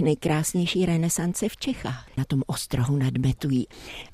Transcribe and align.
nejkrásnější 0.00 0.86
renesance 0.86 1.48
v 1.48 1.56
Čechách, 1.56 2.08
na 2.16 2.24
tom 2.24 2.42
ostrohu 2.46 2.96
nad 2.96 3.16
Metují. 3.18 3.66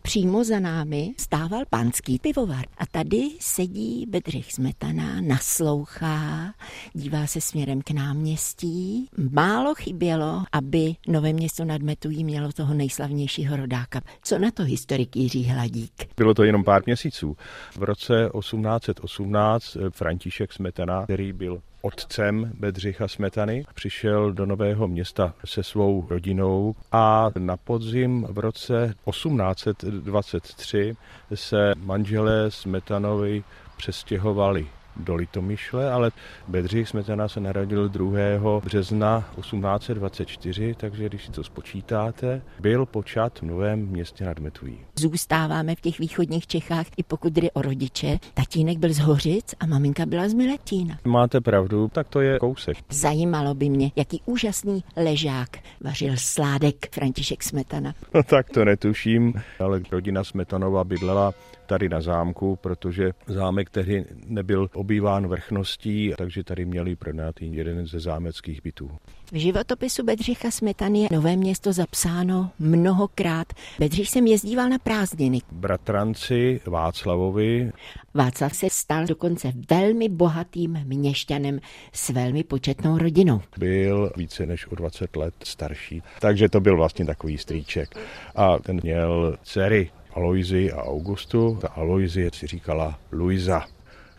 Přímo 0.03 0.45
za 0.45 0.61
námi 0.61 1.15
stával 1.19 1.63
pánský 1.71 2.19
pivovar 2.19 2.65
a 2.79 2.87
tady 2.87 3.29
sedí 3.41 4.07
Bedřich 4.09 4.53
Smetana, 4.53 5.21
naslouchá, 5.21 6.55
dívá 6.93 7.27
se 7.27 7.41
směrem 7.41 7.83
k 7.83 7.91
náměstí. 7.91 9.09
Málo 9.31 9.75
chybělo, 9.75 10.43
aby 10.53 10.95
Nové 11.09 11.33
město 11.33 11.65
nad 11.65 11.83
Metují 11.83 12.25
mělo 12.25 12.53
toho 12.53 12.75
nejslavnějšího 12.75 13.57
rodáka. 13.57 14.01
Co 14.23 14.39
na 14.39 14.51
to 14.51 14.63
historik 14.63 15.17
Jiří 15.17 15.45
Hladík? 15.45 15.93
Bylo 16.17 16.35
to 16.35 16.45
jenom 16.45 16.65
pár 16.65 16.83
měsíců. 16.87 17.37
V 17.79 17.83
roce 17.83 18.31
1818 18.39 19.77
František 19.91 20.53
Smetana, 20.53 21.05
který 21.05 21.33
byl 21.33 21.63
otcem 21.85 22.53
Bedřicha 22.55 23.09
Smetany. 23.09 23.65
Přišel 23.75 24.33
do 24.33 24.47
Nového 24.47 24.89
města 24.89 25.35
se 25.45 25.63
svou 25.63 26.07
rodinou 26.11 26.75
a 26.93 27.31
na 27.39 27.57
podzim 27.57 28.27
v 28.31 28.39
roce 28.39 28.95
1823 29.11 30.97
se 31.35 31.73
manželé 31.77 32.51
Smetanovi 32.51 33.45
přestěhovali 33.77 34.67
do 34.97 35.15
Litomyšle, 35.15 35.93
ale 35.93 36.11
Bedřich 36.49 36.89
Smetana 36.89 37.29
se 37.29 37.41
narodil 37.41 37.89
2. 37.89 38.61
března 38.65 39.25
1824, 39.41 40.75
takže 40.75 41.09
když 41.09 41.25
si 41.27 41.33
to 41.33 41.45
spočítáte, 41.45 42.43
byl 42.61 42.87
počat 42.87 43.39
v 43.39 43.43
Novém 43.43 43.87
městě 43.87 44.25
nad 44.25 44.39
Metují. 44.39 44.79
Zůstáváme 44.99 45.75
v 45.75 45.81
těch 45.81 45.99
východních 45.99 46.47
Čechách, 46.47 46.87
i 46.97 47.03
pokud 47.03 47.33
jde 47.33 47.51
o 47.51 47.63
rodiče. 47.63 48.19
Tatínek 48.35 48.79
byl 48.79 48.93
z 48.93 48.99
Hořic 48.99 49.55
a 49.61 49.67
maminka 49.67 50.07
byla 50.07 50.29
z 50.29 50.35
Miletína. 50.35 50.99
Máte 51.05 51.41
pravdu, 51.41 51.89
tak 51.89 52.09
to 52.09 52.21
je 52.21 52.39
kousek. 52.39 52.77
Zajímalo 52.91 53.55
by 53.55 53.69
mě, 53.69 53.91
jaký 53.97 54.23
úžasný 54.27 54.85
ležák 54.97 55.49
vařil 55.81 56.13
sládek 56.17 56.95
František 56.95 57.43
Smetana. 57.43 57.95
No 58.15 58.23
tak 58.23 58.51
to 58.51 58.65
netuším, 58.65 59.35
ale 59.61 59.81
rodina 59.91 60.25
Smetanova 60.25 60.85
bydlela 60.85 61.33
tady 61.67 61.89
na 61.89 62.01
zámku, 62.01 62.57
protože 62.57 63.11
zámek 63.27 63.71
tehdy 63.71 64.05
nebyl 64.27 64.69
obýván 64.85 65.27
vrchností, 65.27 66.13
takže 66.19 66.45
tady 66.45 66.65
měli 66.65 66.97
pronátý 66.97 67.55
jeden 67.57 67.87
ze 67.87 68.01
zámeckých 68.01 68.63
bytů. 68.63 68.91
V 69.33 69.37
životopisu 69.37 70.05
Bedřicha 70.05 70.51
Smetany 70.51 71.01
je 71.01 71.09
Nové 71.13 71.37
město 71.37 71.73
zapsáno 71.73 72.51
mnohokrát. 72.59 73.47
Bedřich 73.79 74.11
jsem 74.11 74.27
jezdíval 74.27 74.69
na 74.69 74.79
prázdniny. 74.79 75.39
Bratranci 75.53 76.61
Václavovi. 76.67 77.73
Václav 78.15 78.55
se 78.55 78.67
stal 78.71 79.07
dokonce 79.07 79.53
velmi 79.71 80.09
bohatým 80.09 80.81
měšťanem 80.85 81.61
s 81.93 82.11
velmi 82.11 82.45
početnou 82.45 82.99
rodinou. 82.99 83.41
Byl 83.59 84.13
více 84.17 84.47
než 84.47 84.67
o 84.67 84.75
20 84.75 85.17
let 85.17 85.35
starší, 85.45 86.03
takže 86.21 86.49
to 86.49 86.61
byl 86.61 86.77
vlastně 86.77 87.05
takový 87.05 87.39
strýček. 87.39 87.99
A 88.35 88.59
ten 88.59 88.81
měl 88.83 89.37
dcery 89.43 89.91
Aloizi 90.15 90.73
a 90.73 90.83
Augustu. 90.83 91.59
Ta 91.61 91.69
Aloizie 91.69 92.31
si 92.35 92.47
říkala 92.47 92.99
Luisa. 93.13 93.74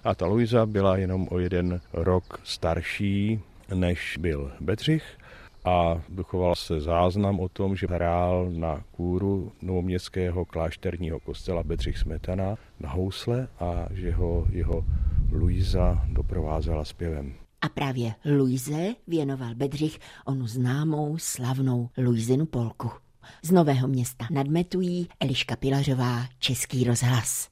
A 0.06 0.16
ta 0.16 0.26
Luisa 0.26 0.66
byla 0.66 0.98
jenom 0.98 1.28
o 1.32 1.40
jeden 1.40 1.82
rok 1.94 2.42
starší, 2.44 3.40
než 3.74 4.18
byl 4.20 4.52
Bedřich 4.62 5.18
a 5.66 6.02
dochoval 6.10 6.56
se 6.56 6.82
záznam 6.82 7.40
o 7.40 7.50
tom, 7.50 7.76
že 7.76 7.88
hrál 7.88 8.52
na 8.52 8.84
kůru 8.92 9.52
novoměstského 9.62 10.46
klášterního 10.46 11.20
kostela 11.20 11.64
Bedřich 11.64 11.98
Smetana 11.98 12.56
na 12.80 12.90
housle 12.90 13.48
a 13.60 13.88
že 13.92 14.12
ho 14.12 14.48
jeho 14.50 14.86
Luisa 15.32 16.06
doprovázela 16.08 16.86
zpěvem. 16.86 17.34
A 17.62 17.70
právě 17.70 18.14
Luize 18.26 18.94
věnoval 19.08 19.56
Bedřich 19.56 20.00
onu 20.26 20.48
známou 20.48 21.18
slavnou 21.18 21.90
Luizinu 21.98 22.46
polku. 22.46 22.92
Z 23.44 23.52
Nového 23.52 23.88
města 23.88 24.28
nadmetují 24.32 25.08
Eliška 25.20 25.56
Pilařová, 25.56 26.26
Český 26.40 26.84
rozhlas. 26.84 27.50